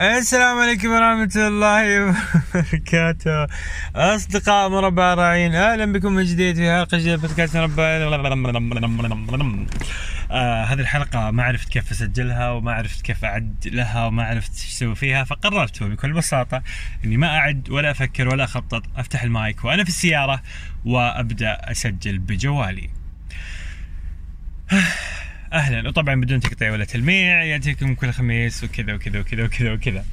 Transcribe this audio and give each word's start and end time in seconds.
السلام 0.00 0.58
عليكم 0.58 0.88
ورحمة 0.88 1.32
الله 1.36 2.06
وبركاته. 2.54 3.46
أصدقاء 3.96 4.68
مربع 4.68 5.12
الراعين 5.12 5.54
أهلا 5.54 5.92
بكم 5.92 6.12
من 6.12 6.24
جديد 6.24 6.56
في 6.56 6.70
حلقة 6.70 6.98
جديدة 6.98 7.16
بودكاست 7.16 7.56
مربع. 7.56 7.84
آه 10.30 10.64
هذه 10.64 10.80
الحلقة 10.80 11.30
ما 11.30 11.42
عرفت 11.42 11.68
كيف 11.68 11.90
أسجلها 11.90 12.50
وما 12.50 12.72
عرفت 12.72 13.02
كيف 13.02 13.24
أعد 13.24 13.54
لها 13.66 14.06
وما 14.06 14.24
عرفت 14.24 14.52
إيش 14.52 14.68
أسوي 14.68 14.94
فيها 14.94 15.24
فقررت 15.24 15.82
بكل 15.82 16.12
بساطة 16.12 16.62
إني 17.04 17.16
ما 17.16 17.26
أعد 17.38 17.70
ولا 17.70 17.90
أفكر 17.90 18.28
ولا 18.28 18.44
أخطط 18.44 18.82
أفتح 18.96 19.22
المايك 19.22 19.64
وأنا 19.64 19.82
في 19.82 19.88
السيارة 19.88 20.42
وأبدأ 20.84 21.70
أسجل 21.70 22.18
بجوالي. 22.18 22.90
أهلا. 25.52 25.88
وطبعا 25.88 26.20
بدون 26.20 26.40
تقطيع 26.40 26.72
ولا 26.72 26.84
تلميع 26.84 27.44
يأتيكم 27.44 27.94
كل 27.94 28.10
خميس 28.10 28.64
وكذا 28.64 28.94
وكذا 28.94 29.20
وكذا 29.20 29.44
وكذا 29.44 29.72
وكذا. 29.72 30.04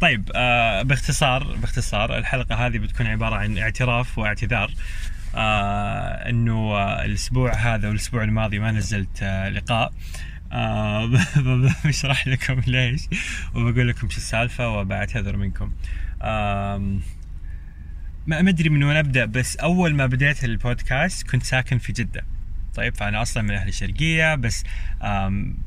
طيب 0.00 0.30
آه 0.34 0.82
باختصار 0.82 1.56
باختصار 1.56 2.18
الحلقة 2.18 2.66
هذه 2.66 2.78
بتكون 2.78 3.06
عبارة 3.06 3.36
عن 3.36 3.58
اعتراف 3.58 4.18
واعتذار 4.18 4.72
آه 5.34 6.28
إنه 6.30 6.52
آه 6.52 7.04
الأسبوع 7.04 7.54
هذا 7.54 7.88
والأسبوع 7.88 8.24
الماضي 8.24 8.58
ما 8.58 8.72
نزلت 8.72 9.22
آه 9.22 9.48
لقاء. 9.48 9.92
آه 10.52 11.10
بشرح 11.84 12.28
لكم 12.28 12.60
ليش 12.66 13.02
وبقول 13.54 13.88
لكم 13.88 14.10
شو 14.10 14.16
السالفة 14.16 14.68
وبعتذر 14.68 15.36
منكم. 15.36 15.72
آه 16.22 16.98
ما 18.26 18.38
أدري 18.38 18.68
من 18.68 18.84
وين 18.84 18.96
أبدأ 18.96 19.24
بس 19.24 19.56
أول 19.56 19.94
ما 19.94 20.06
بديت 20.06 20.44
البودكاست 20.44 21.30
كنت 21.30 21.42
ساكن 21.42 21.78
في 21.78 21.92
جدة. 21.92 22.37
طيب 22.74 22.96
فأنا 22.96 23.22
أصلا 23.22 23.42
من 23.42 23.50
أهل 23.50 23.68
الشرقيه 23.68 24.34
بس 24.34 24.64
آم 25.02 25.58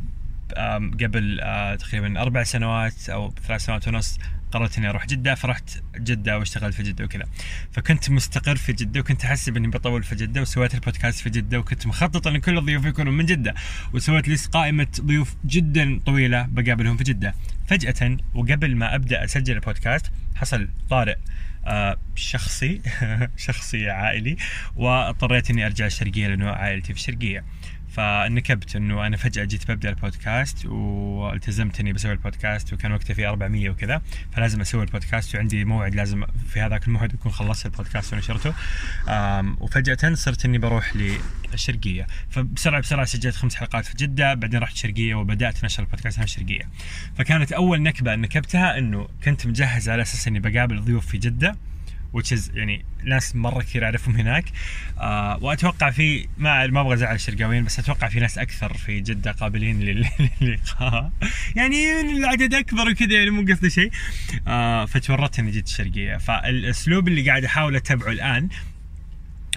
آم 0.57 0.91
قبل 0.91 1.39
آه 1.41 1.75
تقريبا 1.75 2.21
أربع 2.21 2.43
سنوات 2.43 3.09
أو 3.09 3.33
ثلاث 3.47 3.65
سنوات 3.65 3.87
ونص 3.87 4.17
قررت 4.51 4.77
إني 4.77 4.89
أروح 4.89 5.05
جدة 5.05 5.35
فرحت 5.35 5.69
جدة 5.97 6.39
واشتغلت 6.39 6.75
في 6.75 6.83
جدة 6.83 7.05
وكذا. 7.05 7.25
فكنت 7.71 8.09
مستقر 8.09 8.55
في 8.55 8.73
جدة 8.73 8.99
وكنت 8.99 9.25
احسب 9.25 9.57
إني 9.57 9.67
بطول 9.67 10.03
في 10.03 10.15
جدة 10.15 10.41
وسويت 10.41 10.73
البودكاست 10.75 11.19
في 11.19 11.29
جدة 11.29 11.59
وكنت 11.59 11.87
مخطط 11.87 12.27
إن 12.27 12.37
كل 12.37 12.57
الضيوف 12.57 12.85
يكونوا 12.85 13.13
من 13.13 13.25
جدة. 13.25 13.53
وسويت 13.93 14.27
لي 14.27 14.35
قائمة 14.35 14.87
ضيوف 15.01 15.35
جدا 15.45 15.99
طويلة 16.05 16.47
بقابلهم 16.51 16.97
في 16.97 17.03
جدة. 17.03 17.35
فجأة 17.67 18.17
وقبل 18.33 18.75
ما 18.75 18.95
أبدأ 18.95 19.23
أسجل 19.23 19.55
البودكاست 19.55 20.11
حصل 20.35 20.67
طارئ 20.89 21.15
آه 21.65 21.97
شخصي 22.15 22.81
شخصي 23.47 23.89
عائلي 23.89 24.37
واضطريت 24.75 25.49
إني 25.49 25.65
أرجع 25.65 25.85
الشرقية 25.85 26.27
لأنه 26.27 26.49
عائلتي 26.49 26.93
في 26.93 26.99
الشرقية. 26.99 27.43
فنكبت 27.91 28.75
إنه 28.75 29.07
أنا 29.07 29.17
فجأة 29.17 29.43
جيت 29.43 29.71
ببدأ 29.71 29.89
البودكاست 29.89 30.65
والتزمت 30.65 31.79
اني 31.79 31.93
بسوي 31.93 32.11
البودكاست 32.11 32.73
وكان 32.73 32.91
وقتها 32.91 33.13
في 33.13 33.27
400 33.27 33.69
وكذا 33.69 34.01
فلازم 34.31 34.61
أسوي 34.61 34.83
البودكاست 34.83 35.35
وعندي 35.35 35.65
موعد 35.65 35.95
لازم 35.95 36.25
في 36.49 36.61
هذاك 36.61 36.87
الموعد 36.87 37.13
أكون 37.13 37.31
خلصت 37.31 37.65
البودكاست 37.65 38.13
ونشرته. 38.13 38.53
وفجأة 39.59 40.13
صرت 40.13 40.45
إني 40.45 40.57
بروح 40.57 40.93
للشرقية. 40.95 42.07
فبسرعة 42.29 42.81
بسرعة 42.81 43.05
سجلت 43.05 43.35
خمس 43.35 43.55
حلقات 43.55 43.85
في 43.85 43.97
جدة 43.97 44.33
بعدين 44.33 44.59
رحت 44.59 44.73
الشرقيه 44.73 45.15
وبدأت 45.15 45.65
نشر 45.65 45.83
البودكاست 45.83 46.17
في 46.17 46.23
الشرقية. 46.23 46.69
فكانت 47.17 47.51
أول 47.51 47.81
نكبة 47.81 48.15
نكبتها 48.15 48.77
إنه 48.77 49.07
كنت 49.23 49.47
مجهز 49.47 49.89
على 49.89 50.01
أساس 50.01 50.27
إني 50.27 50.39
بقابل 50.39 50.81
ضيوف 50.81 51.07
في 51.07 51.17
جدة. 51.17 51.55
Is 52.19 52.55
يعني 52.55 52.85
ناس 53.03 53.35
مرة 53.35 53.61
كثير 53.61 53.85
أعرفهم 53.85 54.15
هناك. 54.15 54.45
آه 54.99 55.37
وأتوقع 55.41 55.89
في 55.91 56.27
ما 56.37 56.67
ما 56.67 56.81
أبغى 56.81 56.93
أزعل 56.93 57.15
الشرقاويين 57.15 57.63
بس 57.63 57.79
أتوقع 57.79 58.07
في 58.07 58.19
ناس 58.19 58.37
أكثر 58.37 58.73
في 58.73 58.99
جدة 58.99 59.31
قابلين 59.31 59.79
للقاء. 60.41 61.11
يعني 61.55 62.01
العدد 62.01 62.53
أكبر 62.53 62.89
وكذا 62.89 63.13
يعني 63.13 63.29
مو 63.29 63.45
قصدي 63.53 63.69
شيء. 63.69 63.91
آه 64.47 64.85
فتورطت 64.85 65.39
إني 65.39 65.51
جيت 65.51 65.67
الشرقية. 65.67 66.17
فالأسلوب 66.17 67.07
اللي 67.07 67.29
قاعد 67.29 67.43
أحاول 67.43 67.75
أتبعه 67.75 68.11
الآن 68.11 68.49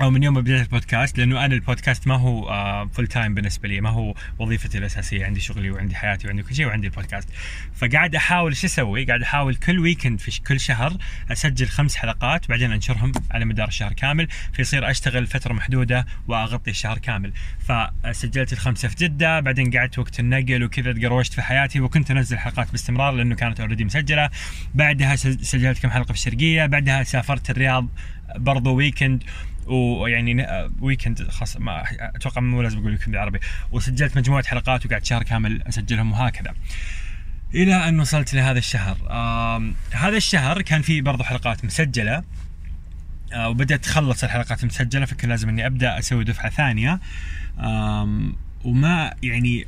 أو 0.00 0.10
من 0.10 0.22
يوم 0.22 0.34
ما 0.34 0.40
بديت 0.40 0.62
البودكاست 0.62 1.18
لأنه 1.18 1.44
أنا 1.44 1.54
البودكاست 1.54 2.06
ما 2.06 2.14
هو 2.14 2.86
full 2.92 3.06
time 3.06 3.34
بالنسبة 3.34 3.68
لي 3.68 3.80
ما 3.80 3.90
هو 3.90 4.14
وظيفتي 4.38 4.78
الأساسية. 4.78 5.24
عندي 5.24 5.40
شغلي 5.40 5.70
وعندي 5.70 5.94
حياتي 5.94 6.26
وعندي 6.26 6.42
كل 6.42 6.54
شيء 6.54 6.66
وعندي 6.66 6.86
البودكاست. 6.86 7.28
فقاعد 7.74 8.14
أحاول 8.14 8.50
إيش 8.50 8.64
أسوي؟ 8.64 9.04
قاعد 9.04 9.22
أحاول 9.22 9.54
كل 9.54 9.78
weekend 9.78 10.20
في 10.20 10.40
كل 10.40 10.60
شهر 10.60 10.96
أسجل 11.32 11.66
خمس 11.66 11.96
حلقات 11.96 12.48
بعدين 12.48 12.72
أنشرهم 12.72 13.12
على 13.30 13.44
مدار 13.44 13.68
الشهر 13.68 13.92
كامل. 13.92 14.28
فيصير 14.52 14.90
أشتغل 14.90 15.26
فترة 15.26 15.52
محدودة 15.52 16.06
وأغطي 16.28 16.70
الشهر 16.70 16.98
كامل. 16.98 17.32
فسجلت 17.60 18.52
الخمسة 18.52 18.88
في 18.88 18.94
جدة 18.94 19.40
بعدين 19.40 19.70
قعدت 19.70 19.98
وقت 19.98 20.20
النقل 20.20 20.64
وكذا 20.64 20.92
تقروشت 20.92 21.32
في 21.32 21.42
حياتي 21.42 21.80
وكنت 21.80 22.10
أنزل 22.10 22.38
حلقات 22.38 22.70
باستمرار 22.70 23.12
لأنه 23.12 23.34
كانت 23.34 23.60
already 23.60 23.84
مسجلة. 23.84 24.30
بعدها 24.74 25.16
سجلت 25.16 25.78
كم 25.78 25.90
حلقة 25.90 26.06
في 26.06 26.18
الشرقية 26.18 26.66
بعدها 26.66 27.02
سافرت 27.02 27.50
الرياض 27.50 27.88
برضو 28.36 28.74
weekend 28.74 29.24
ويعني 29.66 30.46
weekend 30.80 31.30
خاص 31.30 31.56
ما 31.56 31.84
أتوقع 32.16 32.40
مو 32.40 32.62
لازم 32.62 32.78
أقول 32.78 32.90
weekend 32.90 33.10
بالعربي. 33.10 33.40
وسجلت 33.72 34.18
مجموعة 34.18 34.46
حلقات 34.46 34.86
وقعدت 34.86 35.04
شهر 35.04 35.22
كامل 35.22 35.62
أسجلهم 35.62 36.12
وهكذا. 36.12 36.54
إلى 37.54 37.88
أن 37.88 38.00
وصلت 38.00 38.34
لهذا 38.34 38.58
الشهر. 38.58 38.96
هذا 39.90 40.16
الشهر 40.16 40.62
كان 40.62 40.82
فيه 40.82 41.02
برضو 41.02 41.24
حلقات 41.24 41.64
مسجلة. 41.64 42.24
آه 43.32 43.48
وبدأت 43.48 43.84
تخلص 43.84 44.24
الحلقات 44.24 44.62
المسجلة 44.62 45.06
فكان 45.06 45.30
لازم 45.30 45.48
إني 45.48 45.66
أبدأ 45.66 45.98
أسوي 45.98 46.24
دفعة 46.24 46.50
ثانية. 46.50 47.00
وما 48.64 49.14
يعني 49.22 49.66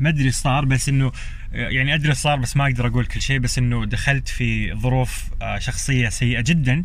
ما 0.00 0.08
أدري 0.08 0.30
صار 0.30 0.64
بس 0.64 0.88
إنه 0.88 1.12
يعني 1.52 1.94
أدري 1.94 2.14
صار 2.14 2.38
بس 2.38 2.56
ما 2.56 2.64
أقدر 2.64 2.86
أقول 2.86 3.06
كل 3.06 3.20
شيء 3.22 3.38
بس 3.38 3.58
إنه 3.58 3.86
دخلت 3.86 4.28
في 4.28 4.74
ظروف 4.74 5.30
آه، 5.42 5.58
شخصية 5.58 6.08
سيئة 6.08 6.40
جدا 6.40 6.84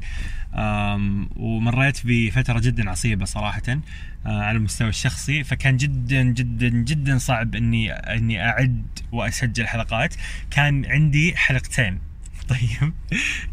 ومريت 1.36 2.00
بفترة 2.04 2.60
جدا 2.60 2.90
عصيبة 2.90 3.26
صراحة 3.26 3.62
آه، 3.68 3.80
على 4.26 4.58
المستوى 4.58 4.90
الشخصي. 4.90 5.44
فكان 5.44 5.78
جدا 5.78 6.24
جدا 6.24 6.68
جدا 6.68 7.18
صعب 7.18 7.56
إني 7.56 7.92
إني 7.92 8.46
أعد 8.46 8.86
وأسجل 9.12 9.68
حلقات. 9.68 10.16
كان 10.52 10.86
عندي 10.86 11.36
حلقتين. 11.38 12.00
طيب. 12.48 12.94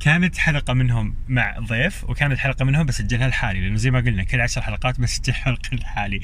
كانت 0.00 0.38
حلقة 0.38 0.74
منهم 0.74 1.14
مع 1.28 1.58
ضيف 1.58 2.04
وكانت 2.04 2.38
حلقة 2.38 2.64
منهم 2.64 2.86
بسجلها 2.86 3.28
لحالي 3.28 3.60
لأنه 3.60 3.76
زي 3.76 3.90
ما 3.90 4.00
قلنا 4.00 4.24
كل 4.24 4.40
عشر 4.40 4.62
حلقات 4.62 5.00
بسجل 5.00 5.34
حلقة 5.34 5.76
لحالي. 5.76 6.20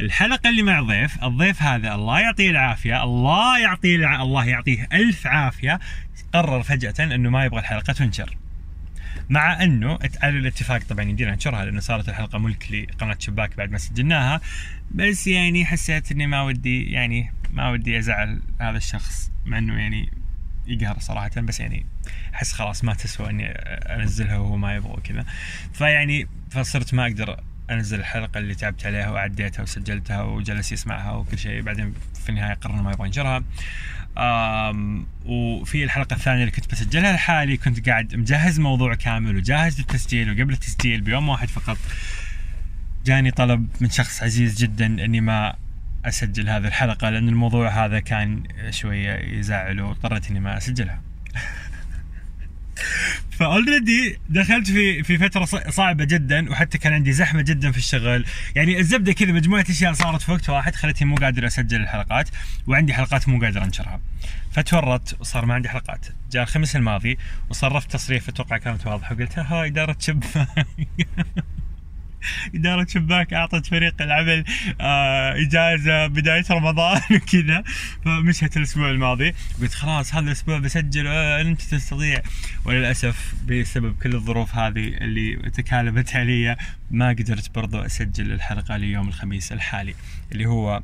الحلقة 0.00 0.50
اللي 0.50 0.62
مع 0.62 0.80
ضيف 0.80 1.24
الضيف 1.24 1.62
هذا 1.62 1.94
الله 1.94 2.20
يعطيه 2.20 2.50
العافية 2.50 3.04
الله 3.04 3.58
يعطيه 3.58 3.96
الع... 3.96 4.22
الله 4.22 4.44
يعطيه 4.44 4.88
ألف 4.92 5.26
عافية 5.26 5.80
قرر 6.32 6.62
فجأة 6.62 7.14
إنه 7.14 7.30
ما 7.30 7.44
يبغى 7.44 7.60
الحلقة 7.60 7.92
تنشر. 7.92 8.36
مع 9.30 9.62
إنه 9.62 9.98
على 10.22 10.38
الاتفاق 10.38 10.82
طبعا 10.88 11.04
يمدينا 11.04 11.30
ننشرها 11.30 11.64
لأنه 11.64 11.80
صارت 11.80 12.08
الحلقة 12.08 12.38
ملك 12.38 12.72
لقناة 12.72 13.16
شباك 13.18 13.56
بعد 13.56 13.70
ما 13.70 13.78
سجلناها. 13.78 14.40
بس 14.90 15.26
يعني 15.26 15.64
حسيت 15.64 16.12
إني 16.12 16.26
ما 16.26 16.42
ودي 16.42 16.90
يعني 16.90 17.32
ما 17.50 17.70
ودي 17.70 17.98
أزعل 17.98 18.42
هذا 18.60 18.76
الشخص 18.76 19.32
مع 19.46 19.58
إنه 19.58 19.78
يعني 19.78 20.19
يقهر 20.70 20.98
صراحة 20.98 21.30
بس 21.40 21.60
يعني 21.60 21.86
أحس 22.34 22.52
خلاص 22.52 22.84
ما 22.84 22.94
تسوى 22.94 23.30
إني 23.30 23.46
أنزلها 23.48 24.38
وهو 24.38 24.56
ما 24.56 24.74
يبغى 24.74 24.92
وكذا. 24.92 25.24
فيعني 25.72 26.28
فصرت 26.50 26.94
ما 26.94 27.06
أقدر 27.06 27.40
أنزل 27.70 28.00
الحلقة 28.00 28.38
اللي 28.38 28.54
تعبت 28.54 28.86
عليها 28.86 29.10
وعديتها 29.10 29.62
وسجلتها 29.62 30.22
وجلس 30.22 30.72
يسمعها 30.72 31.12
وكل 31.12 31.38
شيء. 31.38 31.62
بعدين 31.62 31.94
في 32.22 32.28
النهاية 32.28 32.54
قرر 32.54 32.82
ما 32.82 32.92
يبغى 32.92 33.06
ينشرها. 33.06 33.44
وفي 35.26 35.84
الحلقة 35.84 36.14
الثانية 36.14 36.40
اللي 36.40 36.50
كنت 36.50 36.72
بسجلها 36.72 37.12
لحالي 37.12 37.56
كنت 37.56 37.88
قاعد 37.88 38.14
مجهز 38.14 38.60
موضوع 38.60 38.94
كامل 38.94 39.36
وجاهز 39.36 39.78
للتسجيل 39.78 40.30
وقبل 40.30 40.52
التسجيل 40.52 41.00
بيوم 41.00 41.28
واحد 41.28 41.48
فقط. 41.48 41.78
جاني 43.04 43.30
طلب 43.30 43.68
من 43.80 43.90
شخص 43.90 44.22
عزيز 44.22 44.58
جدا 44.58 44.86
إني 44.86 45.20
ما 45.20 45.54
أسجل 46.04 46.48
هذه 46.48 46.66
الحلقة 46.66 47.10
لأن 47.10 47.28
الموضوع 47.28 47.84
هذا 47.84 48.00
كان 48.00 48.42
شوية 48.70 49.38
يزعله 49.38 49.84
واضطريت 49.84 50.30
إني 50.30 50.40
ما 50.40 50.56
أسجلها. 50.56 51.02
فاولريدي 53.38 54.18
دخلت 54.28 54.70
في 54.70 55.02
في 55.02 55.18
فترة 55.18 55.44
صعبة 55.70 56.04
جدا 56.04 56.50
وحتى 56.50 56.78
كان 56.78 56.92
عندي 56.92 57.12
زحمة 57.12 57.42
جدا 57.42 57.72
في 57.72 57.78
الشغل. 57.78 58.24
يعني 58.54 58.78
الزبدة 58.78 59.12
كذا 59.12 59.32
مجموعة 59.32 59.64
أشياء 59.70 59.92
صارت 59.92 60.22
في 60.22 60.32
وقت 60.32 60.50
واحد 60.50 60.74
خلتني 60.74 61.08
مو 61.08 61.14
قادر 61.14 61.46
أسجل 61.46 61.80
الحلقات 61.80 62.28
وعندي 62.66 62.94
حلقات 62.94 63.28
مو 63.28 63.40
قادر 63.40 63.64
أنشرها. 63.64 64.00
فتورطت 64.52 65.20
وصار 65.20 65.46
ما 65.46 65.54
عندي 65.54 65.68
حلقات. 65.68 66.06
جاء 66.32 66.42
الخميس 66.42 66.76
الماضي 66.76 67.18
وصرفت 67.50 67.92
تصريف 67.92 68.28
أتوقع 68.28 68.56
كانت 68.56 68.86
واضحة 68.86 69.14
وقلت 69.14 69.38
ها 69.38 69.66
إدارة 69.66 69.96
شب 70.00 70.24
إدارة 72.54 72.86
شباك 72.88 73.32
أعطت 73.32 73.66
فريق 73.66 74.02
العمل 74.02 74.44
آه 74.80 75.32
إجازة 75.32 76.06
بداية 76.06 76.44
رمضان 76.50 77.00
وكذا 77.16 77.64
فمشت 78.04 78.56
الأسبوع 78.56 78.90
الماضي 78.90 79.34
قلت 79.60 79.74
خلاص 79.74 80.14
هذا 80.14 80.26
الأسبوع 80.26 80.58
بسجل 80.58 81.06
آه 81.06 81.40
أنت 81.40 81.62
تستطيع. 81.62 82.22
وللأسف 82.64 83.34
بسبب 83.46 83.96
كل 84.02 84.14
الظروف 84.14 84.54
هذه 84.54 84.88
اللي 84.88 85.50
تكالبت 85.50 86.16
علي 86.16 86.56
ما 86.90 87.08
قدرت 87.08 87.54
برضو 87.54 87.78
أسجل 87.78 88.32
الحلقة 88.32 88.76
ليوم 88.76 89.08
الخميس 89.08 89.52
الحالي 89.52 89.94
اللي 90.32 90.46
هو 90.46 90.82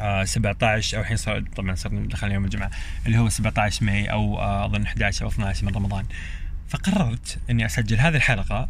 آه 0.00 0.24
17 0.24 0.96
أو 0.96 1.02
الحين 1.02 1.16
صار 1.16 1.40
طبعا 1.56 1.74
صرنا 1.74 2.08
دخلنا 2.08 2.34
يوم 2.34 2.44
الجمعة 2.44 2.70
اللي 3.06 3.18
هو 3.18 3.28
17 3.28 3.84
ماي 3.84 4.06
أو 4.06 4.38
آه 4.38 4.66
أظن 4.66 4.82
11 4.82 5.24
أو 5.24 5.30
12 5.30 5.66
من 5.66 5.74
رمضان. 5.74 6.04
فقررت 6.68 7.38
إني 7.50 7.66
أسجل 7.66 7.98
هذه 7.98 8.16
الحلقة 8.16 8.68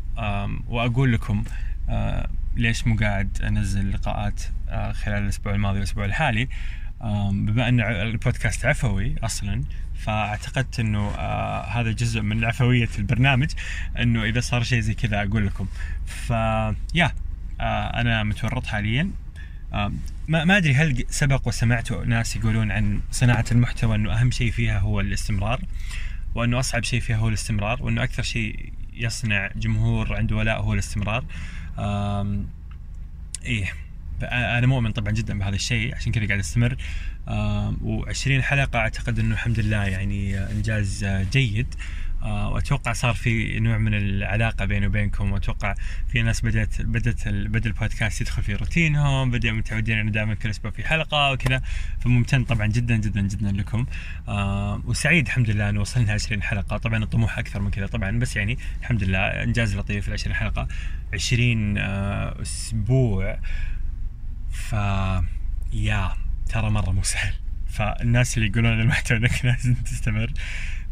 وأقول 0.68 1.12
لكم 1.12 1.44
آه 1.48 1.65
ليش 2.56 2.86
مو 2.86 2.96
قاعد 2.96 3.42
أنزل 3.42 3.92
لقاءات 3.92 4.42
آه 4.68 4.92
خلال 4.92 5.22
الأسبوع 5.22 5.54
الماضي 5.54 5.78
والأسبوع 5.78 6.04
الحالي؟ 6.04 6.48
بما 7.30 7.68
أن 7.68 7.80
البودكاست 7.80 8.66
عفوي 8.66 9.14
أصلا 9.22 9.62
فاعتقدت 9.94 10.80
إنه 10.80 11.08
آه 11.08 11.64
هذا 11.64 11.92
جزء 11.92 12.20
من 12.20 12.44
عفوية 12.44 12.88
البرنامج 12.98 13.50
إنه 13.98 14.24
إذا 14.24 14.40
صار 14.40 14.62
شيء 14.62 14.80
زي 14.80 14.94
كذا 14.94 15.22
أقول 15.22 15.46
لكم. 15.46 15.66
ف 16.06 16.30
يا 16.94 17.12
آه 17.60 18.00
أنا 18.00 18.22
متورط 18.22 18.66
حاليا. 18.66 19.10
آه 19.72 19.92
ما 20.28 20.44
ما 20.44 20.56
أدري 20.56 20.74
هل 20.74 21.04
سبق 21.10 21.48
وسمعتوا 21.48 22.04
ناس 22.04 22.36
يقولون 22.36 22.70
عن 22.70 23.00
صناعة 23.10 23.44
المحتوى 23.52 23.94
إنه 23.94 24.12
أهم 24.12 24.30
شيء 24.30 24.50
فيها 24.50 24.78
هو 24.78 25.00
الاستمرار 25.00 25.60
وإنه 26.34 26.58
أصعب 26.58 26.84
شيء 26.84 27.00
فيها 27.00 27.16
هو 27.16 27.28
الاستمرار 27.28 27.82
وإنه 27.82 28.04
أكثر 28.04 28.22
شيء 28.22 28.72
يصنع 28.96 29.50
جمهور 29.56 30.16
عنده 30.16 30.36
ولاء 30.36 30.62
هو 30.62 30.74
الاستمرار. 30.74 31.24
إيه 33.44 33.72
أنا 34.32 34.66
مؤمن 34.66 34.92
طبعا 34.92 35.12
جدا 35.12 35.38
بهذا 35.38 35.54
الشيء 35.54 35.94
عشان 35.94 36.12
كذا 36.12 36.26
قاعد 36.26 36.38
أستمر. 36.38 36.76
و20 37.84 38.28
حلقة 38.28 38.78
أعتقد 38.78 39.18
إنه 39.18 39.34
الحمد 39.34 39.60
لله 39.60 39.84
يعني 39.84 40.38
إنجاز 40.38 41.04
جيد. 41.04 41.74
وأتوقع 42.22 42.92
صار 42.92 43.14
في 43.14 43.60
نوع 43.60 43.78
من 43.78 43.94
العلاقة 43.94 44.64
بيني 44.64 44.86
وبينكم 44.86 45.32
وأتوقع 45.32 45.74
في 46.08 46.22
ناس 46.22 46.40
بدات 46.44 46.82
بدأت 46.82 47.28
بدأ 47.28 47.70
البودكاست 47.70 48.20
يدخل 48.20 48.42
في 48.42 48.54
روتينهم 48.54 49.30
بدأوا 49.30 49.56
متعودين 49.56 49.98
إنه 49.98 50.10
دائما 50.10 50.34
كل 50.34 50.50
أسبوع 50.50 50.70
في 50.70 50.88
حلقة 50.88 51.32
وكذا. 51.32 51.62
فممتن 52.00 52.44
طبعا 52.44 52.66
جدا 52.66 52.96
جدا 52.96 53.20
جدا 53.20 53.52
لكم. 53.52 53.86
آه، 54.28 54.82
وسعيد 54.84 55.26
الحمد 55.26 55.50
لله 55.50 55.70
إنه 55.70 55.80
وصلنا 55.80 56.12
20 56.12 56.42
حلقة. 56.42 56.76
طبعا 56.76 57.04
الطموح 57.04 57.38
أكثر 57.38 57.60
من 57.60 57.70
كذا 57.70 57.86
طبعا 57.86 58.18
بس 58.18 58.36
يعني 58.36 58.58
الحمد 58.80 59.04
لله 59.04 59.18
إنجاز 59.18 59.76
لطيف 59.76 60.08
ال 60.08 60.12
20 60.12 60.34
حلقة. 60.34 60.68
20 61.14 61.78
آه، 61.78 62.42
أسبوع. 62.42 63.38
ف 64.50 64.72
يا 65.72 66.12
ترى 66.48 66.70
مرة 66.70 66.90
مو 66.90 67.02
سهل. 67.02 67.34
فالناس 67.68 68.36
اللي 68.36 68.48
يقولون 68.48 68.80
المحتوى 68.80 69.18
إنك 69.18 69.44
لازم 69.44 69.74
تستمر. 69.74 70.32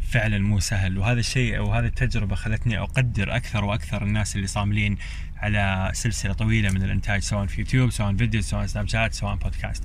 فعلا 0.05 0.39
مو 0.39 0.61
سهل. 0.61 0.99
وهذا 0.99 1.21
الشيء 1.21 1.59
أو 1.59 1.73
هذه 1.73 1.87
التجربة 1.87 2.35
خلتني 2.35 2.79
أقدر 2.79 3.37
أكثر 3.37 3.65
وأكثر 3.65 4.03
الناس 4.03 4.37
اللي 4.37 4.47
صاملين 4.47 4.97
على 5.37 5.91
سلسلة 5.95 6.33
طويلة 6.33 6.71
من 6.71 6.83
الإنتاج 6.83 7.23
سواء 7.23 7.47
في 7.47 7.61
يوتيوب 7.61 7.91
سواء 7.91 8.17
فيديو 8.17 8.43
سواء 8.43 8.67
سناب 8.67 8.89
شات 8.89 9.15
سواء 9.15 9.35
بودكاست. 9.35 9.85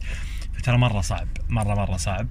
فترى 0.57 0.77
مرة 0.77 1.01
صعب 1.01 1.27
مرة 1.49 1.75
مرة 1.75 1.97
صعب. 1.97 2.27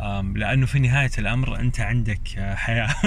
أم، 0.00 0.36
لأنه 0.36 0.66
في 0.66 0.78
نهاية 0.78 1.10
الأمر 1.18 1.60
أنت 1.60 1.80
عندك 1.80 2.20
آه، 2.38 2.54
حياة. 2.54 2.94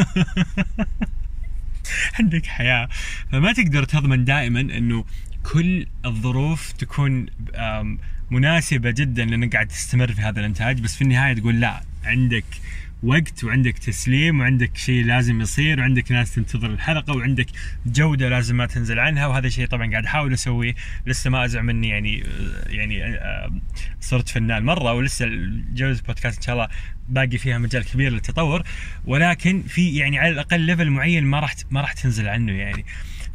عندك 2.20 2.46
حياة. 2.46 2.90
فما 3.32 3.54
تقدر 3.54 3.84
تضمن 3.84 4.26
دائما 4.26 4.60
إنه 4.60 5.06
كل 5.44 5.88
الظروف 6.06 6.72
تكون 6.72 7.26
آم، 7.56 8.00
مناسبة 8.32 8.92
جدا 8.92 9.26
لأنك 9.26 9.54
قاعد 9.54 9.68
تستمر 9.68 10.14
في 10.14 10.22
هذا 10.22 10.40
الإنتاج. 10.40 10.82
بس 10.82 10.96
في 10.96 11.02
النهاية 11.02 11.34
تقول 11.34 11.60
لا 11.60 11.82
عندك 12.04 12.46
وقت 13.06 13.44
وعندك 13.44 13.78
تسليم 13.78 14.40
وعندك 14.40 14.78
شيء 14.78 15.06
لازم 15.06 15.42
يصير 15.42 15.80
وعندك 15.80 16.12
ناس 16.12 16.36
تنتظر 16.36 16.70
الحلقة 16.70 17.16
وعندك 17.16 17.48
جودة 17.86 18.30
لازم 18.30 18.58
ما 18.58 18.66
تنزل 18.66 19.00
عنها. 19.00 19.28
وهذا 19.28 19.48
الشيء 19.48 19.68
طبعا 19.68 19.92
قاعد 19.92 20.06
أحاول 20.06 20.34
أسويه. 20.34 20.76
لسه 21.06 21.30
ما 21.30 21.46
أزعم 21.46 21.70
إني 21.70 21.90
يعني 21.90 22.24
يعني 22.68 23.06
آه، 23.06 23.52
صرت 24.00 24.30
فنان 24.30 24.64
مرة 24.66 24.94
ولسه 24.94 25.26
جودة 25.74 26.00
البودكاست 26.00 26.38
إن 26.38 26.44
شاء 26.44 26.56
الله 26.56 26.68
باقي 27.10 27.38
فيها 27.38 27.58
مجال 27.58 27.86
كبير 27.86 28.12
للتطور. 28.12 28.64
ولكن 29.06 29.64
في 29.68 29.96
يعني 29.96 30.20
على 30.20 30.30
الأقل 30.30 30.60
ليفل 30.60 30.90
معين 30.90 31.24
ما 31.24 31.40
راح 31.40 31.56
ما 31.72 31.82
راح 31.82 31.94
تنزل 31.94 32.28
عنه 32.28 32.52
يعني. 32.52 32.86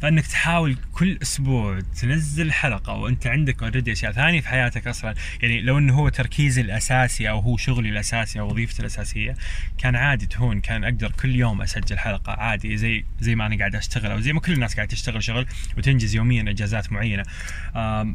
فإنك 0.01 0.27
تحاول 0.27 0.77
كل 0.91 1.17
أسبوع 1.21 1.79
تنزل 2.01 2.51
حلقة 2.51 2.93
وأنت 2.93 3.27
عندك 3.27 3.63
already 3.63 3.91
أشياء 3.91 4.11
ثانية 4.11 4.41
في 4.41 4.47
حياتك 4.47 4.87
أصلا. 4.87 5.15
يعني 5.41 5.61
لو 5.61 5.77
إنه 5.77 5.93
هو 5.93 6.09
تركيزي 6.09 6.61
الأساسي 6.61 7.29
أو 7.29 7.39
هو 7.39 7.57
شغلي 7.57 7.89
الأساسي 7.89 8.39
أو 8.39 8.49
وظيفتي 8.49 8.79
الأساسية 8.79 9.35
كان 9.77 9.95
عادي 9.95 10.25
تهون. 10.25 10.61
كان 10.61 10.83
أقدر 10.83 11.11
كل 11.11 11.35
يوم 11.35 11.61
أسجل 11.61 11.97
حلقة 11.97 12.33
عادي 12.33 12.77
زي 12.77 13.05
زي 13.19 13.35
ما 13.35 13.45
أنا 13.45 13.57
قاعد 13.57 13.75
أشتغل 13.75 14.11
أو 14.11 14.19
زي 14.19 14.33
ما 14.33 14.39
كل 14.39 14.53
الناس 14.53 14.75
قاعدة 14.75 14.91
تشتغل 14.91 15.23
شغل 15.23 15.45
وتنجز 15.77 16.15
يوميا 16.15 16.51
إنجازات 16.51 16.91
معينة. 16.91 17.23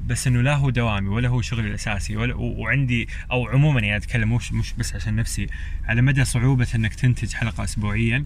بس 0.06 0.26
إنه 0.26 0.42
لا 0.42 0.54
هو 0.54 0.70
دوامي 0.70 1.08
ولا 1.08 1.28
هو 1.28 1.42
شغلي 1.42 1.68
الأساسي 1.68 2.16
ولا 2.16 2.34
وعندي 2.34 3.08
أو 3.30 3.48
عموما 3.48 3.80
يعني 3.80 3.96
أتكلم 3.96 4.32
مش 4.32 4.52
مش 4.52 4.72
بس 4.72 4.94
عشان 4.94 5.16
نفسي 5.16 5.46
على 5.84 6.02
مدى 6.02 6.24
صعوبة 6.24 6.66
إنك 6.74 6.94
تنتج 6.94 7.32
حلقة 7.32 7.64
اسبوعيا 7.64 8.24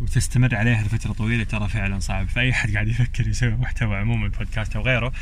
وتستمر 0.00 0.54
عليها 0.54 0.82
لفترة 0.82 1.12
طويلة 1.12 1.44
ترى 1.44 1.68
فعلا 1.68 1.98
صعب. 1.98 2.28
فأي 2.28 2.50
أحد 2.50 2.74
قاعد 2.74 2.88
يفكر 2.88 3.28
يسوي 3.28 3.50
محتوى 3.50 3.96
عموما 3.96 4.28
بودكاست 4.28 4.76
أو 4.76 4.82
غيره 4.82 5.12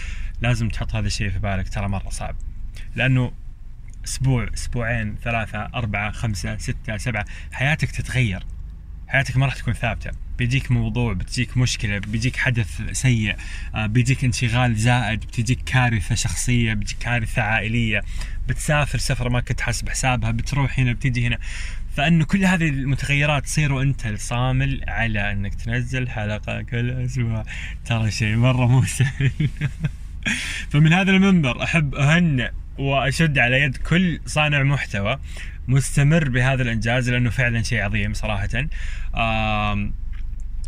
لازم 0.40 0.68
تحط 0.68 0.94
هذا 0.94 1.06
الشيء 1.06 1.30
في 1.30 1.38
بالك. 1.38 1.68
ترى 1.68 1.88
مرة 1.88 2.08
صعب. 2.10 2.36
لأنه 2.96 3.32
أسبوع 4.04 4.48
أسبوعين 4.54 5.16
ثلاثة 5.24 5.68
أربعة 5.74 6.10
خمسة 6.10 6.56
ستة 6.56 6.96
سبعة 6.96 7.24
حياتك 7.52 7.90
تتغير. 7.90 8.46
حياتك 9.08 9.36
ما 9.36 9.46
راح 9.46 9.54
تكون 9.54 9.74
ثابتة. 9.74 10.10
بيجيك 10.38 10.70
موضوع 10.70 11.12
بتجيك 11.12 11.56
مشكلة 11.56 11.98
بيجيك 11.98 12.36
حدث 12.36 12.82
سيء 12.92 13.36
آه، 13.74 13.86
بيجيك 13.86 14.24
انشغال 14.24 14.76
زائد 14.76 15.20
بتجيك 15.20 15.60
كارثة 15.66 16.14
شخصية 16.14 16.74
بتجيك 16.74 16.98
كارثة 16.98 17.42
عائلية. 17.42 18.02
بتسافر 18.48 18.98
سفره 18.98 19.28
ما 19.28 19.40
كنت 19.40 19.60
حاسب 19.60 19.88
حسابها 19.88 20.30
بتروح 20.30 20.78
هنا 20.78 20.92
بتيجي 20.92 21.26
هنا. 21.26 21.38
فانه 21.96 22.24
كل 22.24 22.44
هذه 22.44 22.68
المتغيرات 22.68 23.44
تصير 23.44 23.72
وأنت 23.72 24.14
صامل 24.16 24.80
على 24.88 25.32
أنك 25.32 25.54
تنزل 25.54 26.08
حلقة 26.08 26.62
كل 26.62 26.90
أسبوع. 26.90 27.44
ترى 27.84 28.10
شيء 28.10 28.36
مرة 28.36 28.66
مو 28.66 28.84
سهل 28.84 29.30
فمن 30.70 30.92
هذا 30.92 31.10
المنبر 31.10 31.62
أحب 31.62 31.94
أهنئ 31.94 32.50
وأشد 32.78 33.38
على 33.38 33.60
يد 33.60 33.76
كل 33.76 34.20
صانع 34.26 34.62
محتوى 34.62 35.18
مستمر 35.68 36.28
بهذا 36.28 36.62
الإنجاز 36.62 37.10
لأنه 37.10 37.30
فعلا 37.30 37.62
شيء 37.62 37.82
عظيم 37.82 38.14
صراحة. 38.14 38.48
آم 39.16 39.94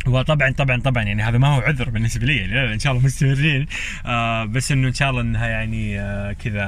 وطبعا 0.07 0.51
طبعا 0.51 0.81
طبعا 0.81 1.03
يعني 1.03 1.23
هذا 1.23 1.37
ما 1.37 1.47
هو 1.47 1.61
عذر 1.61 1.89
بالنسبة 1.89 2.25
لي. 2.25 2.47
لا 2.47 2.65
لا 2.65 2.73
إن 2.73 2.79
شاء 2.79 2.93
الله 2.93 3.05
مستمرين. 3.05 3.65
آه 4.05 4.45
بس 4.45 4.71
إنه 4.71 4.87
إن 4.87 4.93
شاء 4.93 5.09
الله 5.09 5.21
إنها 5.21 5.47
يعني 5.47 5.99
آه 5.99 6.33
كذا 6.33 6.65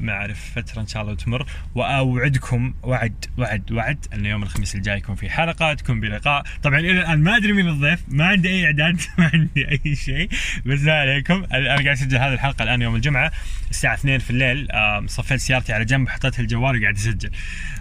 ما 0.00 0.12
أعرف 0.12 0.52
فترة 0.56 0.80
إن 0.80 0.86
شاء 0.86 1.02
الله 1.02 1.14
تمر. 1.14 1.46
وأوعدكم 1.74 2.74
وعد 2.82 3.24
وعد 3.38 3.72
وعد 3.72 4.06
انه 4.14 4.28
يوم 4.28 4.42
الخميس 4.42 4.74
الجاي 4.74 4.96
يكون 4.98 5.14
في 5.14 5.30
حلقة 5.30 5.74
تكون 5.74 6.00
بلقاء 6.00 6.42
طبعا 6.62 6.78
إلى 6.78 6.90
الآن 7.00 7.18
ما 7.22 7.36
أدري 7.36 7.52
مين 7.52 7.68
الضيف 7.68 8.00
ما 8.08 8.26
عندي 8.26 8.48
أي 8.48 8.64
إعداد 8.66 9.00
ما 9.18 9.30
عندي 9.34 9.68
أي 9.70 9.94
شيء. 9.96 10.28
بس 10.66 10.80
لا 10.82 11.00
عليكم. 11.00 11.44
أنا 11.52 11.66
قاعد 11.68 11.86
أسجل 11.86 12.16
هذه 12.16 12.32
الحلقة 12.32 12.62
الآن 12.62 12.82
يوم 12.82 12.96
الجمعة 12.96 13.32
الساعة 13.70 13.94
2 13.94 14.18
في 14.18 14.30
الليل. 14.30 14.70
آم، 14.70 15.06
صفيت 15.06 15.40
سيارتي 15.40 15.72
على 15.72 15.84
جنب 15.84 16.08
حطيت 16.08 16.40
الجوال 16.40 16.78
وقاعد 16.78 16.94
أسجل. 16.94 17.30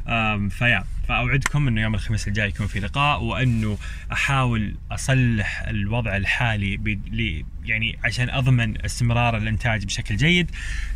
آم، 0.07 0.49
فيا. 0.49 0.83
فأوعدكم 1.09 1.67
إنه 1.67 1.81
يوم 1.81 1.95
الخميس 1.95 2.27
الجاي 2.27 2.47
يكون 2.47 2.67
في 2.67 2.79
لقاء 2.79 3.23
وإنه 3.23 3.77
أحاول 4.11 4.75
أصلح 4.91 5.61
الوضع 5.67 6.17
الحالي 6.17 6.77
ب- 6.77 6.87
ل- 7.13 7.45
يعني 7.65 7.99
عشان 8.03 8.29
أضمن 8.29 8.85
استمرار 8.85 9.37
الإنتاج 9.37 9.85
بشكل 9.85 10.15
جيد. 10.17 10.51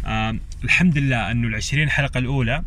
آم، 0.06 0.40
الحمد 0.64 0.98
لله 0.98 1.32
إنه 1.32 1.48
ال 1.48 1.56
20 1.56 1.90
حلقة 1.90 2.18
الأولى 2.18 2.64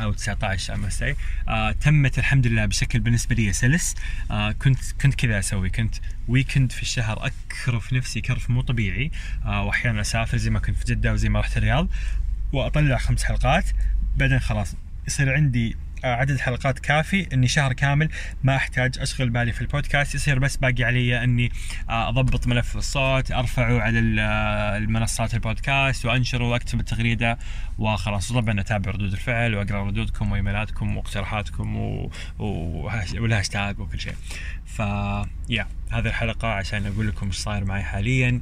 أو 0.00 0.12
19 0.12 0.74
I 0.74 0.78
must 0.78 0.98
say 1.00 1.16
آه 1.48 1.72
تمت 1.72 2.18
الحمد 2.18 2.46
لله 2.46 2.66
بشكل 2.66 3.00
بالنسبة 3.00 3.34
لي 3.34 3.52
سلس. 3.52 3.94
آه 4.30 4.52
كنت 4.52 4.78
كنت 5.02 5.14
كذا 5.14 5.38
أسوي 5.38 5.70
كنت 5.70 5.94
weekend 6.28 6.72
في 6.72 6.82
الشهر 6.82 7.26
أكرف 7.26 7.92
نفسي 7.92 8.20
كرف 8.20 8.50
مو 8.50 8.60
طبيعي. 8.60 9.10
آه 9.44 9.62
وأحيانا 9.64 10.00
أسافر 10.00 10.36
زي 10.36 10.50
ما 10.50 10.58
كنت 10.58 10.76
في 10.76 10.84
جدة 10.94 11.12
وزي 11.12 11.28
ما 11.28 11.40
رحت 11.40 11.56
الرياض 11.56 11.88
وأطلع 12.52 12.98
خمس 12.98 13.24
حلقات. 13.24 13.64
بعدين 14.16 14.38
خلاص 14.38 14.74
يصير 15.08 15.34
عندي 15.34 15.68
آه، 15.70 15.91
عدد 16.04 16.40
حلقات 16.40 16.78
كافي 16.78 17.28
إني 17.32 17.48
شهر 17.48 17.72
كامل 17.72 18.08
ما 18.42 18.56
أحتاج 18.56 18.98
أشغل 18.98 19.30
بالي 19.30 19.52
في 19.52 19.60
البودكاست 19.60 20.14
يصير 20.14 20.38
بس 20.38 20.56
باقي 20.56 20.84
علي 20.84 21.24
إني 21.24 21.52
آه، 21.88 22.08
أضبط 22.08 22.46
ملف 22.46 22.76
الصوت 22.76 23.32
أرفعه 23.32 23.80
على 23.80 24.20
آه، 24.20 24.76
المنصات 24.76 25.34
البودكاست 25.34 26.06
وأنشره 26.06 26.48
وأكتب 26.48 26.80
التغريده 26.80 27.38
وخلاص. 27.78 28.30
وطبعا 28.30 28.60
اتابع 28.60 28.90
ردود 28.90 29.12
الفعل 29.12 29.54
وأقرأ 29.54 29.84
ردودكم 29.86 30.32
وإيميلاتكم 30.32 30.96
واقتراحاتكم 30.96 31.76
و... 31.76 32.10
و... 32.38 32.44
والهاشتاج 33.14 33.80
وكل 33.80 34.00
شيء. 34.00 34.14
ف 34.66 34.78
يا 35.48 35.66
هذه 35.90 36.06
الحلقة 36.06 36.48
عشان 36.48 36.86
أقول 36.86 37.08
لكم 37.08 37.26
إيش 37.26 37.36
صاير 37.36 37.64
معي 37.64 37.82
حاليا. 37.82 38.40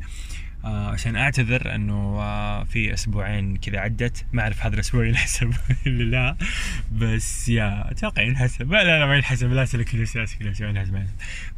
عشان 0.64 1.16
أعتذر 1.16 1.74
إنه 1.74 2.20
آه 2.20 2.64
في 2.64 2.94
أسبوعين 2.94 3.56
كذا 3.56 3.78
عدت. 3.78 4.26
ما 4.32 4.42
أعرف 4.42 4.66
هذا 4.66 4.74
الأسبوع 4.74 5.06
ينحسب 5.06 5.54
ولا 5.86 6.02
لا. 6.10 6.36
بس 6.92 7.48
يا 7.48 7.90
أتوقع 7.90 8.22
ينحسب. 8.22 8.72
لا 8.72 8.98
لا, 8.98 9.06
ما 9.06 9.16
ينحسب. 9.16 9.52
لا 9.52 9.64
سلك 9.64 9.94
ما 9.94 10.00
ينحسب 10.00 10.64
ما 10.64 10.68
ينحسب. 10.68 10.94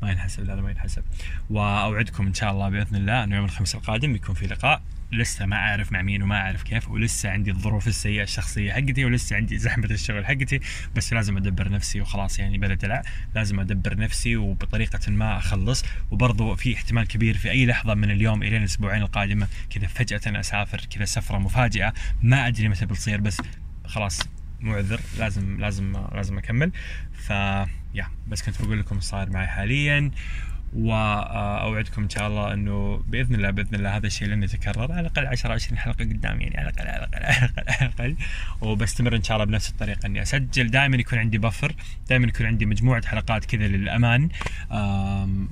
ما 0.03 0.11
ينحسب 0.11 0.45
لا 0.45 0.53
لا 0.57 0.63
ما 0.63 0.71
ينحسب. 0.71 1.03
وأوعدكم 1.51 2.27
إن 2.27 2.35
شاء 2.35 2.51
الله 2.53 2.69
بإذن 2.69 2.97
الله 2.97 3.25
إنه 3.25 3.37
يوم 3.37 3.45
الخميس 3.45 3.75
القادم 3.75 4.13
بيكون 4.13 4.35
في 4.35 4.47
لقاء. 4.47 4.83
لسه 5.13 5.47
ما 5.47 5.57
اعرف 5.57 5.93
مع 5.93 6.03
مين 6.03 6.23
وما 6.23 6.37
اعرف 6.37 6.63
كيف 6.63 6.91
ولسه 6.91 7.31
عندي 7.31 7.51
الظروف 7.51 7.89
السيئة 7.89 8.23
الشخصية 8.23 8.73
حقتي 8.73 9.05
ولسه 9.05 9.37
عندي 9.37 9.59
زحمة 9.59 9.85
الشغل 9.85 10.27
حقتي 10.27 10.61
بس 10.97 11.13
لازم 11.13 11.37
أدبر 11.37 11.71
نفسي 11.71 12.01
وخلاص 12.01 12.39
يعني 12.39 12.59
بلا 12.59 12.75
دلع. 12.75 13.03
لازم 13.35 13.61
أدبر 13.61 13.97
نفسي 13.97 14.37
وبطريقة 14.37 15.11
ما 15.11 15.37
أخلص. 15.39 15.85
وبرضه 16.11 16.55
في 16.55 16.75
احتمال 16.75 17.07
كبير 17.07 17.37
في 17.37 17.51
أي 17.51 17.67
لحظة 17.67 17.95
من 17.95 18.11
اليوم 18.11 18.43
إلى 18.43 18.57
الأسبوعين 18.57 19.03
القادمة 19.03 19.49
كذا 19.71 19.87
فجأة 19.87 20.41
أسافر 20.41 20.81
كذا 20.91 21.05
سفرة 21.05 21.39
مفاجئة. 21.39 21.93
ما 22.23 22.47
أدري 22.47 22.69
متى 22.69 22.87
بتصير 22.87 23.21
بس 23.21 23.43
خلاص 23.85 24.21
مو 24.61 24.75
عذر 24.75 25.01
لازم 25.19 25.61
لازم 25.61 26.07
لازم 26.13 26.39
أكمل. 26.39 26.73
ف 27.13 27.31
يا 27.95 28.09
بس 28.29 28.43
كنت 28.43 28.63
بقول 28.63 28.81
لكم 28.81 29.01
صاير 29.01 29.31
معي 29.31 29.47
حاليا. 29.47 30.11
وأوعدكم 30.73 32.03
إن 32.03 32.11
شاء 32.11 32.29
الله 32.29 32.53
إنه 32.53 33.03
بإذن 33.09 33.35
الله 33.35 33.51
بإذن 33.51 33.75
الله 33.75 33.97
هذا 33.97 34.07
الشيء 34.07 34.29
لن 34.29 34.43
يتكرر 34.43 34.93
على 34.93 35.01
الأقل 35.01 35.27
10 35.27 35.53
20 35.53 35.79
حلقة 35.79 36.05
قدام 36.05 36.41
يعني 36.41 36.59
على 36.59 36.69
الأقل 36.69 36.89
على 36.89 36.99
الأقل 36.99 37.25
على 37.25 37.51
الأقل, 37.51 37.65
على 37.69 37.91
الأقل. 37.91 38.17
وبستمر 38.61 39.17
إن 39.17 39.23
شاء 39.23 39.37
الله 39.37 39.47
بنفس 39.47 39.71
الطريقة 39.71 40.07
إني 40.07 40.23
أسجل. 40.23 40.71
دائما 40.71 40.97
يكون 40.97 41.19
عندي 41.19 41.39
بفر 41.39 41.75
دائما 42.09 42.27
يكون 42.27 42.47
عندي 42.47 42.67
مجموعة 42.67 43.07
حلقات 43.07 43.45
كذا 43.45 43.67
للأمان. 43.69 44.29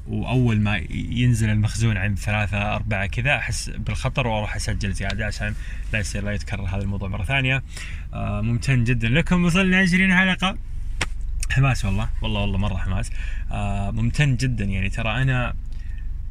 وأول 0.06 0.60
ما 0.60 0.76
ينزل 0.90 1.50
المخزون 1.50 1.96
عند 1.96 2.18
ثلاثة 2.18 2.74
أربعة 2.74 3.06
كذا 3.06 3.36
أحس 3.36 3.70
بالخطر 3.70 4.26
وأروح 4.26 4.56
أسجل 4.56 4.92
زيادة 4.92 5.26
عشان 5.26 5.54
لا 5.92 5.98
يصير 5.98 6.24
لا 6.24 6.32
يتكرر 6.32 6.64
هذا 6.64 6.82
الموضوع 6.82 7.08
مرة 7.08 7.24
ثانية. 7.24 7.62
ممتن 8.14 8.84
جدا 8.84 9.08
لكم. 9.08 9.44
وصلنا 9.44 9.78
20 9.78 10.14
حلقة. 10.14 10.69
حماس 11.50 11.84
والله. 11.84 12.08
والله 12.22 12.40
والله 12.40 12.58
مرة 12.58 12.76
حماس. 12.76 13.10
آه 13.52 13.90
ممتن 13.90 14.36
جدا 14.36 14.64
يعني. 14.64 14.90
ترى 14.90 15.22
أنا 15.22 15.54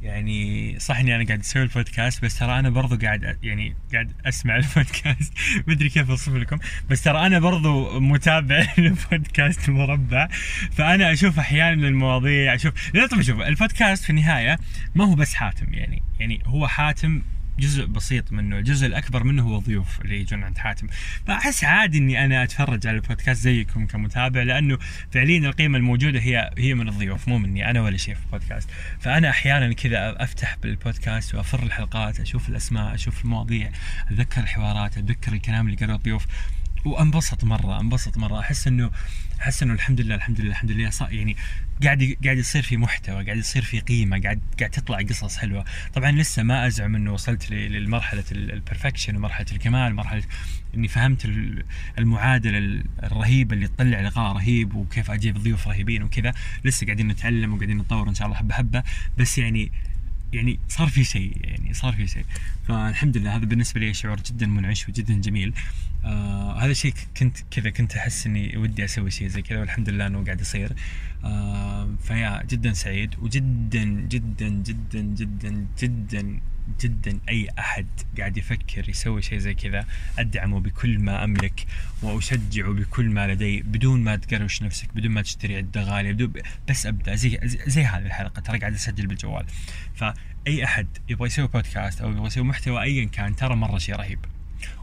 يعني 0.02 0.80
صح 0.80 0.98
إني 1.00 1.16
أنا 1.16 1.26
قاعد 1.26 1.40
أسوي 1.40 1.64
البودكاست 1.64 2.26
بس 2.26 2.40
ترى 2.40 2.60
أنا 2.60 2.70
برضو 2.70 2.98
قاعد 2.98 3.38
يعني 3.44 3.76
قاعد 3.94 4.12
أسمع 4.26 4.56
البودكاست. 4.62 5.34
ما 5.68 5.74
أدري 5.74 5.90
كيف 5.90 6.10
أوصف 6.10 6.34
لكم. 6.36 6.60
بس 6.90 7.02
ترى 7.04 7.26
أنا 7.26 7.40
برضو 7.40 8.00
متابع 8.00 8.68
للبودكاست 8.78 9.70
مربع. 9.70 10.28
فأنا 10.72 11.14
أشوف 11.14 11.40
أحيانا 11.40 11.88
المواضيع 11.88 12.56
أشوف 12.56 12.74
لا 12.96 13.08
طبعا 13.08 13.22
شوف 13.22 13.42
البودكاست 13.42 14.04
في 14.04 14.10
النهاية 14.10 14.60
ما 14.96 15.06
هو 15.06 15.16
بس 15.16 15.34
حاتم 15.34 15.74
يعني. 15.74 16.02
يعني 16.20 16.42
هو 16.46 16.68
حاتم 16.68 17.22
جزء 17.60 17.86
بسيط 17.86 18.32
منه 18.32 18.58
الجزء 18.58 18.88
الأكبر 18.88 19.24
منه 19.24 19.44
هو 19.44 19.58
الضيوف 19.58 20.02
اللي 20.02 20.20
يجون 20.20 20.44
عند 20.44 20.58
حاتم. 20.58 20.88
فأحس 21.28 21.64
عادي 21.64 21.98
إني 21.98 22.26
أنا 22.26 22.44
أتفرج 22.44 22.88
على 22.88 22.98
البودكاست 22.98 23.42
زيكم 23.42 23.86
كمتابع 23.86 24.44
لأنه 24.44 24.78
فعليا 25.12 25.50
القيمة 25.50 25.78
الموجودة 25.78 26.20
هي 26.20 26.54
هي 26.58 26.74
من 26.74 26.88
الضيوف 26.88 27.28
مو 27.28 27.38
مني 27.38 27.70
أنا 27.70 27.82
ولا 27.82 27.98
شيء 27.98 28.16
في 28.16 28.22
البودكاست. 28.26 28.70
فأنا 29.00 29.30
أحيانا 29.30 29.74
كذا 29.74 30.24
أفتح 30.24 30.58
بالبودكاست 30.64 31.36
وأفر 31.36 31.64
الحلقات 31.64 32.20
أشوف 32.20 32.50
الأسماء 32.50 32.96
أشوف 32.96 33.26
المواضيع 33.26 33.72
أتذكر 34.12 34.42
الحوارات 34.42 34.98
أتذكر 34.98 35.34
الكلام 35.34 35.66
اللي 35.66 35.78
قالوه 35.78 35.96
الضيوف 35.96 36.26
وأنبسط 36.86 37.44
مرة 37.44 37.80
أنبسط 37.80 38.18
مرة. 38.18 38.40
أحس 38.40 38.68
إنه 38.68 38.92
أحس 39.42 39.64
إنه 39.64 39.74
الحمد 39.74 40.02
لله 40.02 40.16
الحمد 40.16 40.42
لله 40.42 40.52
الحمد 40.52 40.72
لله 40.72 40.92
يعني 41.12 41.36
قاعد 41.84 42.18
قاعد 42.24 42.38
يصير 42.38 42.62
في 42.62 42.78
محتوى 42.78 43.26
قاعد 43.26 43.38
يصير 43.38 43.62
في 43.62 43.80
قيمة 43.80 44.22
قاعد 44.22 44.42
قاعد 44.60 44.72
تطلع 44.72 44.98
قصص 44.98 45.38
حلوة. 45.38 45.66
طبعا 45.94 46.12
لسه 46.12 46.44
ما 46.44 46.68
أزعم 46.68 46.96
إنه 46.96 47.14
وصلت 47.14 47.52
لمرحلة 47.52 48.24
البرفكشن 48.32 49.16
ومرحلة 49.16 49.46
الكمال 49.52 49.96
مرحلة 49.96 50.24
إني 50.76 50.88
فهمت 50.88 51.32
المعادلة 52.00 52.84
الرهيبة 53.04 53.56
اللي 53.56 53.68
تطلع 53.68 54.02
لقاء 54.02 54.34
رهيب 54.36 54.76
وكيف 54.76 55.12
أجيب 55.12 55.38
ضيوف 55.38 55.68
رهيبين 55.68 56.04
وكذا. 56.04 56.34
لسه 56.64 56.86
قاعدين 56.86 57.08
نتعلم 57.08 57.54
وقاعدين 57.54 57.78
نتطور 57.78 58.10
إن 58.10 58.16
شاء 58.16 58.28
الله 58.28 58.38
حبة 58.38 58.54
حبة. 58.56 58.84
بس 59.18 59.38
يعني 59.38 59.72
يعني 60.34 60.60
صار 60.68 60.88
في 60.88 61.04
شيء 61.04 61.38
يعني 61.44 61.74
صار 61.74 61.94
في 61.94 62.08
شيء. 62.08 62.26
فالحمد 62.68 63.18
لله 63.18 63.36
هذا 63.36 63.46
بالنسبة 63.46 63.80
لي 63.80 63.94
شعور 63.94 64.20
جدا 64.22 64.48
منعش 64.48 64.90
وجدا 64.90 65.14
جميل. 65.14 65.54
آه 66.06 66.60
هذا 66.60 66.72
الشيء 66.72 66.94
كنت 67.18 67.38
كذا 67.52 67.70
كنت 67.70 67.96
أحس 67.96 68.26
إني 68.28 68.58
ودي 68.58 68.86
أسوي 68.86 69.12
شيء 69.12 69.28
زي 69.28 69.42
كذا 69.42 69.60
والحمد 69.60 69.90
لله 69.90 70.08
إنه 70.08 70.24
قاعد 70.26 70.42
يصير. 70.42 70.74
آه 71.24 71.96
فيا 72.04 72.44
جدا 72.50 72.74
سعيد 72.74 73.16
وجدا 73.20 73.84
جدا 73.84 74.50
جدا 74.50 75.02
جدا 75.02 75.68
جدا 75.80 76.40
جدا 76.82 77.20
أي 77.30 77.48
أحد 77.60 77.88
قاعد 78.18 78.38
يفكر 78.38 78.90
يسوي 78.90 79.22
شيء 79.22 79.38
زي 79.38 79.54
كذا 79.54 79.86
أدعمه 80.20 80.60
بكل 80.60 81.00
ما 81.00 81.24
أملك 81.24 81.66
وأشجعه 82.02 82.74
بكل 82.74 83.10
ما 83.10 83.28
لدي 83.28 83.62
بدون 83.62 84.04
ما 84.04 84.16
تقروش 84.16 84.62
نفسك 84.62 84.88
بدون 84.96 85.12
ما 85.12 85.22
تشتري 85.22 85.58
عدة 85.58 85.84
غالية 85.84 86.12
بدون 86.12 86.34
بس 86.70 86.86
أبدأ. 86.86 87.16
زي 87.16 87.40
زي 87.44 87.84
هذه 87.84 88.06
الحلقة 88.06 88.42
ترى 88.42 88.60
قاعد 88.60 88.74
أسجل 88.74 89.08
بالجوال. 89.08 89.46
فاي 89.96 90.64
أحد 90.64 90.88
يبغى 91.10 91.28
يسوي 91.28 91.48
بودكاست 91.48 92.02
أو 92.02 92.12
يبغى 92.12 92.28
يسوي 92.28 92.44
محتوى 92.44 92.82
ايا 92.82 93.06
كان 93.06 93.36
ترى 93.36 93.56
مرة 93.56 93.78
شيء 93.78 93.96
رهيب. 93.96 94.20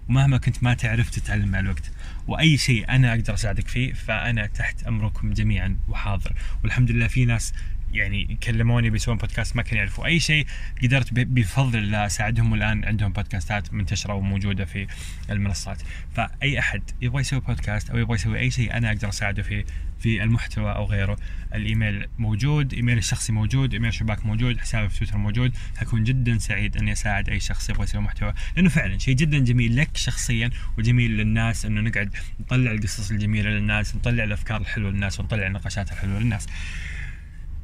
ومهما 0.09 0.39
كنت 0.39 0.63
ما 0.63 0.75
تعرف 0.75 1.11
تتعلم 1.11 1.49
مع 1.49 1.59
الوقت. 1.59 1.91
وأي 2.27 2.57
شيء 2.57 2.91
أنا 2.91 3.11
أقدر 3.11 3.35
أساعدك 3.35 3.69
فيه 3.69 3.93
فأنا 3.93 4.47
تحت 4.47 4.83
أمركم 4.83 5.33
جميعا 5.33 5.77
وحاضر. 5.89 6.33
والحمد 6.63 6.91
لله 6.91 7.07
في 7.07 7.25
ناس 7.25 7.55
يعني 7.93 8.39
كلموني 8.43 8.91
بيسوون 8.91 9.17
بودكاست 9.17 9.57
ما 9.57 9.63
كانوا 9.63 9.79
يعرفوا 9.79 10.07
أي 10.07 10.21
شيء 10.21 10.47
قدرت 10.83 11.13
بفضل 11.13 11.79
الله 11.79 12.07
أساعدهم 12.07 12.53
والان 12.53 12.85
عندهم 12.85 13.13
بودكاستات 13.13 13.75
منتشرة 13.75 14.15
وموجودة 14.15 14.65
في 14.65 14.87
المنصات. 15.31 15.83
فأي 16.15 16.59
أحد 16.59 16.83
يبغى 17.01 17.21
يسوي 17.21 17.41
بودكاست 17.41 17.91
أو 17.91 17.99
يبغى 17.99 18.15
يسوي 18.15 18.39
أي 18.39 18.51
شيء 18.51 18.77
أنا 18.77 18.89
أقدر 18.89 19.09
أساعده 19.09 19.43
فيه 19.43 19.65
في 19.99 20.23
المحتوى 20.23 20.73
أو 20.73 20.85
غيره. 20.85 21.17
الإيميل 21.55 22.09
موجود 22.19 22.75
إيميل 22.75 22.99
الشخصي 22.99 23.33
موجود 23.33 23.73
إيميل 23.73 23.95
شباك 23.95 24.27
موجود 24.27 24.59
حسابي 24.59 24.89
في 24.89 24.99
تويتر 24.99 25.19
موجود. 25.19 25.57
حكون 25.77 26.05
جدا 26.05 26.39
سعيد 26.39 26.77
إني 26.77 26.93
أساعد 26.93 27.29
أي 27.29 27.41
شخص 27.41 27.71
يبغى 27.71 27.85
يسوي 27.85 28.01
محتوى. 28.01 28.33
لأنه 28.57 28.69
فعلا 28.69 28.99
شيء 28.99 29.15
جدا 29.15 29.39
جميل 29.39 29.77
لك 29.77 29.97
شخصيا 29.97 30.51
وجميل 30.79 31.17
للناس 31.17 31.67
إنه 31.67 31.81
نقعد 31.81 32.17
نطلع 32.41 32.71
القصص 32.71 33.11
الجميلة 33.11 33.51
للناس 33.51 33.97
نطلع 33.97 34.25
الأفكار 34.25 34.61
الحلوة 34.61 34.91
للناس 34.91 35.21
ونطلع 35.21 35.47
النقاشات 35.47 35.93
الحلوة 35.93 36.19
للناس. 36.19 36.47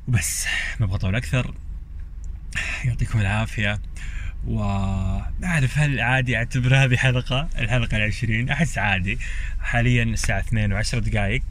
وبس 0.08 0.46
ما 0.80 0.86
أبغى 0.86 0.96
أطول 0.96 1.16
أكثر. 1.16 1.54
يعطيكم 2.84 3.20
العافية. 3.20 3.80
وما 4.46 5.32
اعرف 5.44 5.78
هل 5.78 6.00
عادي 6.00 6.36
أعتبر 6.36 6.76
هذه 6.76 6.96
حلقة 6.96 7.48
الحلقة 7.58 7.96
العشرين؟ 7.96 8.50
أحس 8.50 8.78
عادي. 8.78 9.18
حاليا 9.60 10.02
الساعة 10.02 10.40
2 10.40 10.82
و10 10.82 10.94
دقائق. 10.94 11.42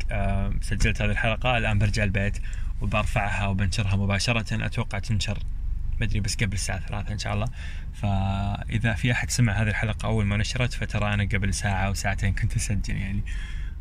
سجلت 0.62 1.02
هذه 1.02 1.12
الحلقة 1.12 1.58
الآن 1.58 1.80
برجع 1.80 2.04
البيت 2.04 2.38
وبرفعها 2.82 3.48
وبنشرها 3.48 3.96
مباشرة. 3.96 4.66
أتوقع 4.66 5.00
تنشر 5.00 5.40
ما 6.00 6.06
أدري 6.06 6.20
بس 6.20 6.36
قبل 6.36 6.54
الساعة 6.54 6.80
3 6.80 7.14
إن 7.14 7.20
شاء 7.20 7.34
الله. 7.34 7.48
فإذا 7.94 8.94
في 8.94 9.12
أحد 9.12 9.30
سمع 9.30 9.54
هذه 9.54 9.70
الحلقة 9.70 10.06
أول 10.08 10.26
ما 10.26 10.38
نشرت 10.38 10.74
فترى 10.74 11.14
أنا 11.14 11.24
قبل 11.24 11.54
ساعة 11.54 11.88
أو 11.88 11.94
ساعتين 11.94 12.34
كنت 12.34 12.56
أسجل 12.56 12.96
يعني. 12.96 13.24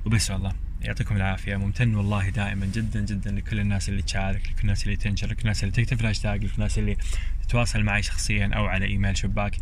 وبس 0.07 0.31
والله. 0.31 0.53
يعطيكم 0.81 1.17
العافية. 1.17 1.57
ممتن 1.57 1.95
والله 1.95 2.29
دائما 2.29 2.67
جدا 2.67 3.01
جدا 3.01 3.31
لكل 3.31 3.61
الناس 3.61 3.89
اللي 3.89 4.03
تشارك 4.03 4.43
لكل 4.51 4.63
الناس 4.63 4.85
اللي 4.85 4.97
تنشر 4.97 5.27
لكل 5.27 5.41
الناس 5.41 5.65
اللي 5.65 5.75
تكتب 5.75 6.01
الهاشتاج 6.01 6.45
لكل 6.45 6.55
الناس 6.55 6.79
اللي 6.79 6.97
تتواصل 7.43 7.83
معي 7.83 8.03
شخصيا 8.03 8.51
أو 8.55 8.67
على 8.67 8.87
إيميل 8.87 9.17
شباك. 9.17 9.57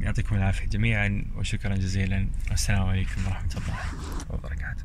يعطيكم 0.00 0.36
العافية 0.36 0.66
جميعا 0.66 1.24
وشكرا 1.36 1.74
جزيلا. 1.74 2.28
والسلام 2.50 2.82
عليكم 2.82 3.26
ورحمة 3.26 3.50
الله 3.56 3.80
وبركاته. 4.30 4.84